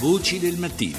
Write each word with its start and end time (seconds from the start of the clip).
Voci 0.00 0.38
del 0.40 0.58
mattino. 0.58 0.98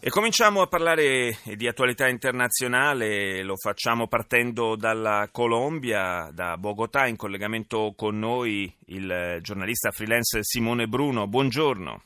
E 0.00 0.10
cominciamo 0.10 0.60
a 0.60 0.66
parlare 0.66 1.38
di 1.56 1.66
attualità 1.66 2.08
internazionale, 2.08 3.42
lo 3.42 3.56
facciamo 3.56 4.06
partendo 4.06 4.76
dalla 4.76 5.28
Colombia, 5.30 6.28
da 6.32 6.56
Bogotà, 6.56 7.06
in 7.06 7.16
collegamento 7.16 7.94
con 7.96 8.18
noi 8.18 8.72
il 8.86 9.38
giornalista 9.40 9.90
freelance 9.92 10.40
Simone 10.42 10.86
Bruno. 10.86 11.26
Buongiorno. 11.26 12.02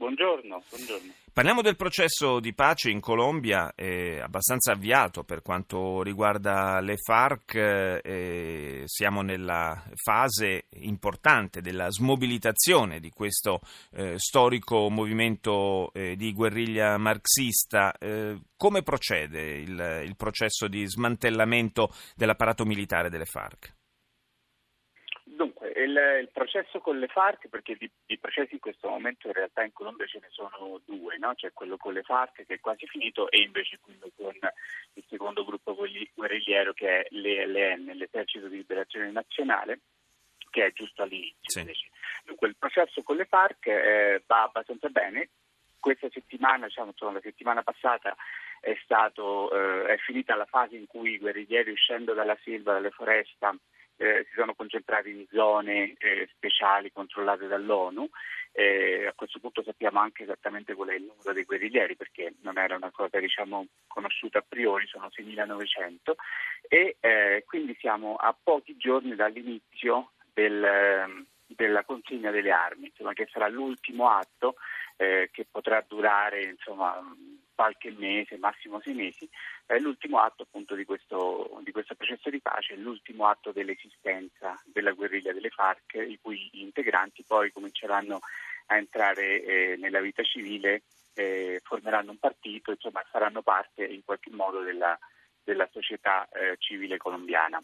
Buongiorno, 0.00 0.62
buongiorno. 0.70 1.12
Parliamo 1.30 1.60
del 1.60 1.76
processo 1.76 2.40
di 2.40 2.54
pace 2.54 2.88
in 2.88 3.00
Colombia, 3.00 3.74
è 3.74 4.18
abbastanza 4.18 4.72
avviato 4.72 5.24
per 5.24 5.42
quanto 5.42 6.02
riguarda 6.02 6.80
le 6.80 6.96
FARC, 6.96 7.54
eh, 8.02 8.82
siamo 8.86 9.20
nella 9.20 9.84
fase 10.02 10.68
importante 10.76 11.60
della 11.60 11.90
smobilitazione 11.90 12.98
di 12.98 13.10
questo 13.10 13.60
eh, 13.92 14.18
storico 14.18 14.88
movimento 14.88 15.92
eh, 15.92 16.16
di 16.16 16.32
guerriglia 16.32 16.96
marxista. 16.96 17.92
Eh, 17.98 18.40
come 18.56 18.82
procede 18.82 19.58
il, 19.58 20.02
il 20.06 20.16
processo 20.16 20.66
di 20.66 20.86
smantellamento 20.86 21.92
dell'apparato 22.16 22.64
militare 22.64 23.10
delle 23.10 23.26
FARC? 23.26 23.79
Il, 25.82 26.18
il, 26.20 26.30
processo 26.32 26.80
con 26.80 26.98
le 26.98 27.06
FARC, 27.06 27.48
perché 27.48 27.76
di, 27.76 27.90
di, 28.06 28.18
processi 28.18 28.54
in 28.54 28.60
questo 28.60 28.88
momento 28.88 29.26
in 29.26 29.34
realtà 29.34 29.62
in 29.62 29.72
Colombia 29.72 30.06
ce 30.06 30.18
ne 30.20 30.28
sono 30.30 30.80
due, 30.84 31.18
no? 31.18 31.34
c'è 31.34 31.52
quello 31.52 31.76
con 31.76 31.92
le 31.92 32.02
FARC 32.02 32.46
che 32.46 32.54
è 32.54 32.60
quasi 32.60 32.86
finito 32.86 33.30
e 33.30 33.42
invece 33.42 33.78
quello 33.80 34.10
con 34.16 34.34
il 34.94 35.04
secondo 35.08 35.44
gruppo 35.44 35.74
guerrigliero 35.74 36.72
che 36.72 37.00
è 37.00 37.06
l'ELN, 37.10 37.92
l'Esercito 37.94 38.48
di 38.48 38.56
Liberazione 38.56 39.10
Nazionale, 39.10 39.80
che 40.50 40.66
è 40.66 40.72
giusto 40.72 41.02
all'inizio. 41.02 41.64
Sì. 41.64 41.72
Dunque 42.24 42.48
il 42.48 42.56
processo 42.56 43.02
con 43.02 43.16
le 43.16 43.24
FARC 43.24 43.66
eh, 43.66 44.22
va 44.26 44.42
abbastanza 44.42 44.88
bene, 44.88 45.28
questa 45.80 46.08
settimana, 46.10 46.66
diciamo, 46.66 46.90
insomma, 46.90 47.12
la 47.12 47.20
settimana 47.20 47.62
passata 47.62 48.14
è, 48.60 48.78
stato, 48.84 49.50
eh, 49.52 49.94
è 49.94 49.96
finita 49.96 50.36
la 50.36 50.44
fase 50.44 50.76
in 50.76 50.86
cui 50.86 51.12
i 51.12 51.18
guerriglieri 51.18 51.70
uscendo 51.70 52.12
dalla 52.12 52.36
selva, 52.44 52.74
dalle 52.74 52.90
foreste, 52.90 53.46
eh, 54.00 54.24
si 54.28 54.34
sono 54.34 54.54
concentrati 54.54 55.10
in 55.10 55.26
zone 55.30 55.94
eh, 55.98 56.26
speciali 56.34 56.90
controllate 56.90 57.46
dall'ONU. 57.46 58.08
Eh, 58.52 59.06
a 59.06 59.12
questo 59.12 59.38
punto 59.38 59.62
sappiamo 59.62 60.00
anche 60.00 60.22
esattamente 60.22 60.74
qual 60.74 60.88
è 60.88 60.94
il 60.94 61.02
numero 61.02 61.32
dei 61.34 61.44
guerriglieri 61.44 61.96
perché 61.96 62.32
non 62.40 62.56
era 62.56 62.76
una 62.76 62.90
cosa 62.90 63.20
diciamo, 63.20 63.66
conosciuta 63.86 64.38
a 64.38 64.44
priori, 64.46 64.86
sono 64.86 65.10
6.900 65.14 66.14
e 66.66 66.96
eh, 66.98 67.44
quindi 67.46 67.76
siamo 67.78 68.16
a 68.16 68.34
pochi 68.42 68.76
giorni 68.78 69.14
dall'inizio 69.14 70.12
del, 70.32 71.26
della 71.60 71.84
consegna 71.84 72.30
delle 72.30 72.52
armi, 72.52 72.86
insomma, 72.86 73.12
che 73.12 73.28
sarà 73.30 73.46
l'ultimo 73.48 74.08
atto 74.08 74.54
eh, 74.96 75.28
che 75.30 75.46
potrà 75.50 75.84
durare 75.86 76.42
insomma, 76.44 76.98
qualche 77.54 77.90
mese, 77.90 78.38
massimo 78.38 78.80
sei 78.80 78.94
mesi, 78.94 79.28
è 79.66 79.78
l'ultimo 79.78 80.20
atto 80.20 80.44
appunto 80.44 80.74
di 80.74 80.86
questo, 80.86 81.60
di 81.62 81.70
questo 81.70 81.94
processo 81.94 82.30
di 82.30 82.40
pace, 82.40 82.76
l'ultimo 82.76 83.26
atto 83.26 83.52
dell'esistenza 83.52 84.58
della 84.64 84.92
guerriglia 84.92 85.34
delle 85.34 85.50
FARC, 85.50 85.96
i 85.96 86.18
cui 86.22 86.48
integranti 86.62 87.24
poi 87.26 87.52
cominceranno 87.52 88.20
a 88.68 88.76
entrare 88.76 89.42
eh, 89.42 89.76
nella 89.76 90.00
vita 90.00 90.22
civile, 90.22 90.84
eh, 91.12 91.60
formeranno 91.62 92.12
un 92.12 92.18
partito, 92.18 92.70
insomma 92.70 93.04
faranno 93.10 93.42
parte 93.42 93.84
in 93.84 94.02
qualche 94.02 94.30
modo 94.30 94.60
della, 94.60 94.98
della 95.44 95.68
società 95.70 96.26
eh, 96.30 96.56
civile 96.56 96.96
colombiana. 96.96 97.62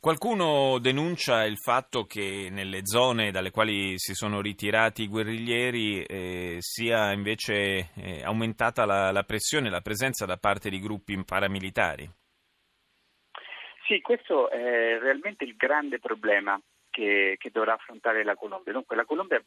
Qualcuno 0.00 0.78
denuncia 0.80 1.44
il 1.44 1.56
fatto 1.56 2.04
che 2.04 2.48
nelle 2.50 2.84
zone 2.84 3.30
dalle 3.30 3.50
quali 3.50 3.98
si 3.98 4.12
sono 4.12 4.42
ritirati 4.42 5.02
i 5.02 5.08
guerriglieri 5.08 6.02
eh, 6.02 6.56
sia 6.58 7.12
invece 7.12 7.90
eh, 7.94 8.22
aumentata 8.22 8.84
la, 8.84 9.10
la 9.12 9.22
pressione, 9.22 9.70
la 9.70 9.80
presenza 9.80 10.26
da 10.26 10.36
parte 10.36 10.68
di 10.68 10.78
gruppi 10.78 11.22
paramilitari. 11.24 12.06
Sì, 13.86 14.00
questo 14.00 14.50
è 14.50 14.98
realmente 14.98 15.44
il 15.44 15.56
grande 15.56 15.98
problema 15.98 16.60
che, 16.90 17.36
che 17.38 17.50
dovrà 17.50 17.74
affrontare 17.74 18.24
la 18.24 18.34
Colombia. 18.34 18.72
Dunque, 18.72 18.96
la 18.96 19.04
Colombia 19.04 19.42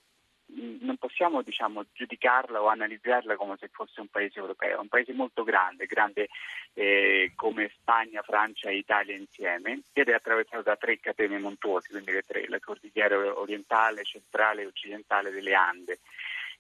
non 0.50 0.98
possiamo 0.98 1.42
diciamo, 1.42 1.86
giudicarla 1.94 2.62
o 2.62 2.68
analizzarla 2.68 3.36
come 3.36 3.58
se 3.60 3.68
fosse 3.68 4.00
un 4.00 4.08
paese 4.08 4.40
europeo, 4.40 4.78
è 4.78 4.80
un 4.80 4.88
paese 4.88 5.14
molto 5.14 5.44
grande, 5.44 5.86
grande 5.86 6.30
eh, 6.74 7.34
come 7.36 7.72
Spagna, 7.80 8.22
Francia 8.22 8.70
e 8.70 8.78
Italia 8.78 9.16
insieme, 9.16 9.82
ed 9.94 10.10
è 10.10 10.14
attraversato 10.14 10.64
da 10.64 10.76
tre 10.76 11.00
catene 11.00 11.38
montuose, 11.38 11.90
quindi 11.90 12.12
le 12.12 12.24
tre, 12.24 12.48
la 12.48 12.60
cordigliera 12.60 13.38
orientale, 13.40 14.04
centrale 14.04 14.62
e 14.62 14.68
occidentale 14.68 15.32
delle 15.32 15.54
Ande. 15.54 16.00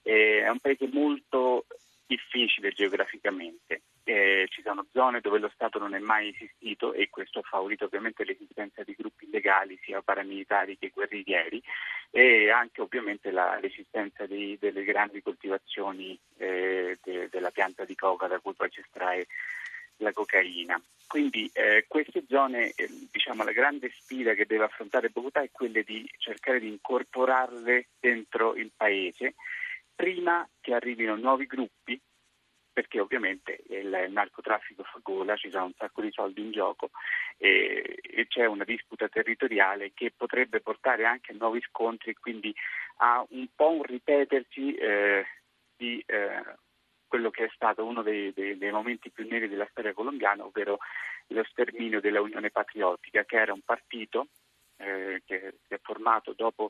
Eh, 0.04 0.42
è 0.44 0.50
un 0.50 0.60
paese 0.60 0.88
molto 0.92 1.66
difficile 2.06 2.72
geograficamente. 2.72 3.82
Eh, 4.10 4.48
ci 4.50 4.62
sono 4.62 4.86
zone 4.94 5.20
dove 5.20 5.38
lo 5.38 5.52
Stato 5.54 5.80
non 5.80 5.94
è 5.94 6.00
mai 6.00 6.30
esistito 6.30 6.94
e 6.94 7.10
questo 7.10 7.40
ha 7.40 7.42
favorito 7.42 7.84
ovviamente 7.84 8.24
l'esistenza 8.24 8.82
di 8.84 8.96
gruppi 8.98 9.26
illegali 9.26 9.78
sia 9.84 10.02
paramilitari 10.02 10.78
che 10.78 10.92
guerriglieri 10.94 11.62
e 12.12 12.50
anche 12.50 12.80
ovviamente 12.80 13.32
la, 13.32 13.60
l'esistenza 13.60 14.26
di, 14.26 14.58
delle 14.62 14.86
grandi 14.86 15.22
coltivazioni 15.22 16.18
eh, 16.38 16.98
de, 17.04 17.28
della 17.30 17.52
pianta 17.52 17.84
di 17.84 17.96
coca 17.96 18.28
da 18.28 18.40
cui 18.40 18.54
poi 18.54 18.70
si 18.72 18.80
estrae 18.80 19.28
la 19.98 20.14
cocaina. 20.14 20.82
Quindi 21.06 21.50
eh, 21.52 21.84
queste 21.86 22.24
zone, 22.30 22.72
eh, 22.76 22.88
diciamo, 23.12 23.44
la 23.44 23.52
grande 23.52 23.92
sfida 23.94 24.36
che 24.36 24.46
deve 24.46 24.64
affrontare 24.64 25.10
Bogotà 25.10 25.42
è 25.42 25.52
quella 25.52 25.82
di 25.82 26.10
cercare 26.18 26.62
di 26.62 26.70
incorporarle 26.70 27.88
dentro 28.00 28.56
il 28.56 28.72
paese 28.74 29.36
prima 29.94 30.48
che 30.62 30.74
arrivino 30.74 31.16
nuovi 31.16 31.46
gruppi, 31.46 32.00
perché 32.78 33.00
ovviamente 33.00 33.64
il, 33.70 34.06
narcotraffico 34.12 34.84
fa 34.84 35.00
gola, 35.02 35.36
ci 35.36 35.50
sono 35.50 35.66
un 35.66 35.74
sacco 35.76 36.00
di 36.00 36.12
soldi 36.12 36.42
in 36.42 36.52
gioco 36.52 36.92
e, 37.36 37.98
e, 38.04 38.28
c'è 38.28 38.46
una 38.46 38.66
disputa 38.66 39.08
territoriale 39.08 39.94
che 39.96 40.14
potrebbe 40.16 40.60
portare 40.60 41.04
anche 41.04 41.32
a 41.32 41.36
nuovi 41.40 41.60
scontri 41.62 42.12
e 42.12 42.20
quindi 42.20 42.54
a 42.98 43.26
un 43.30 43.48
po' 43.56 43.72
un 43.72 43.82
ripetersi 43.82 44.76
eh, 44.76 45.26
di 45.76 46.04
eh, 46.06 46.44
quello 47.08 47.32
che 47.32 47.46
è 47.46 47.52
stato 47.56 47.84
uno 47.84 48.04
dei, 48.04 48.32
dei, 48.32 48.56
dei, 48.60 48.72
momenti 48.72 49.10
più 49.10 49.26
neri 49.28 49.50
della 49.50 49.68
storia 49.72 49.94
colombiana, 49.94 50.46
ovvero 50.46 50.78
lo 51.30 51.44
sterminio 51.46 52.00
della 52.00 52.22
Unione 52.22 52.52
Patriottica, 52.52 53.26
che 53.26 53.38
era 53.38 53.54
un 53.54 53.62
partito 53.62 54.28
eh, 54.78 55.24
che 55.26 55.56
si 55.66 55.74
è 55.74 55.80
formato 55.82 56.34
dopo 56.34 56.70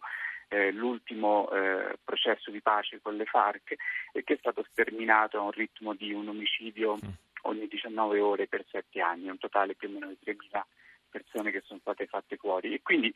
eh, 0.50 0.72
l'ultimo 0.72 1.50
eh, 1.52 1.97
processo 2.03 2.52
di 2.52 2.62
pace 2.62 3.00
con 3.02 3.16
le 3.16 3.25
FARC 3.25 3.75
e 4.12 4.24
che 4.24 4.35
è 4.35 4.38
stato 4.38 4.66
sterminato 4.72 5.38
a 5.38 5.41
un 5.41 5.52
ritmo 5.52 5.94
di 5.94 6.13
un 6.13 6.28
omicidio 6.28 6.96
mm. 6.96 7.09
ogni 7.44 7.68
19 7.68 8.19
ore 8.19 8.47
per 8.47 8.66
7 8.69 9.02
anni, 9.02 9.30
un 9.30 9.38
totale 9.38 9.75
più 9.75 9.90
o 9.90 9.91
meno 9.91 10.07
di 10.07 10.18
3.000 10.24 10.62
persone 11.09 11.52
che 11.52 11.62
sono 11.66 11.80
state 11.80 12.06
fatte 12.07 12.38
fuori. 12.38 12.74
E 12.74 12.81
quindi 12.81 13.13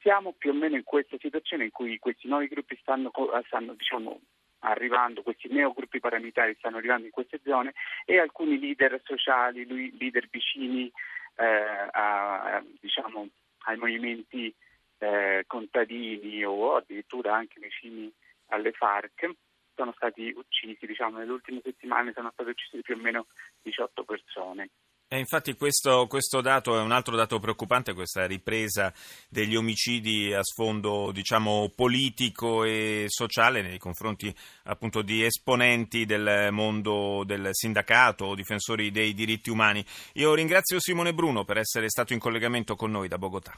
siamo 0.00 0.32
più 0.32 0.50
o 0.50 0.54
meno 0.54 0.76
in 0.76 0.84
questa 0.84 1.16
situazione 1.18 1.64
in 1.64 1.70
cui 1.70 1.98
questi 1.98 2.28
nuovi 2.28 2.46
gruppi 2.48 2.78
stanno, 2.80 3.10
stanno 3.46 3.74
diciamo, 3.74 4.20
arrivando, 4.60 5.22
questi 5.22 5.48
neogruppi 5.48 6.00
paramilitari 6.00 6.54
stanno 6.58 6.76
arrivando 6.76 7.06
in 7.06 7.12
queste 7.12 7.40
zone 7.44 7.72
e 8.04 8.18
alcuni 8.18 8.58
leader 8.58 9.00
sociali, 9.04 9.66
leader 9.66 10.28
vicini 10.30 10.90
eh, 11.36 11.88
a, 11.90 12.62
diciamo, 12.80 13.28
ai 13.66 13.76
movimenti 13.76 14.54
eh, 14.98 15.44
contadini 15.46 16.44
o 16.44 16.76
addirittura 16.76 17.34
anche 17.34 17.60
vicini 17.86 18.12
alle 18.46 18.72
FARC 18.72 19.30
sono 19.74 19.92
stati 19.94 20.32
uccisi, 20.34 20.86
diciamo, 20.86 21.18
nelle 21.18 21.32
ultime 21.32 21.60
settimane 21.62 22.12
sono 22.14 22.30
state 22.32 22.50
uccise 22.50 22.80
più 22.80 22.94
o 22.94 22.98
meno 22.98 23.26
18 23.62 24.04
persone. 24.04 24.70
E 25.08 25.18
infatti 25.18 25.54
questo, 25.54 26.08
questo, 26.08 26.40
dato 26.40 26.76
è 26.76 26.82
un 26.82 26.90
altro 26.90 27.14
dato 27.14 27.38
preoccupante, 27.38 27.92
questa 27.92 28.26
ripresa 28.26 28.92
degli 29.28 29.54
omicidi 29.54 30.32
a 30.32 30.42
sfondo 30.42 31.12
diciamo, 31.12 31.70
politico 31.76 32.64
e 32.64 33.04
sociale 33.06 33.62
nei 33.62 33.78
confronti 33.78 34.34
appunto 34.64 35.02
di 35.02 35.22
esponenti 35.22 36.06
del 36.06 36.48
mondo 36.50 37.22
del 37.24 37.50
sindacato 37.52 38.24
o 38.24 38.34
difensori 38.34 38.90
dei 38.90 39.14
diritti 39.14 39.48
umani. 39.48 39.84
Io 40.14 40.34
ringrazio 40.34 40.80
Simone 40.80 41.14
Bruno 41.14 41.44
per 41.44 41.58
essere 41.58 41.88
stato 41.88 42.12
in 42.12 42.18
collegamento 42.18 42.74
con 42.74 42.90
noi 42.90 43.06
da 43.06 43.18
Bogotà. 43.18 43.56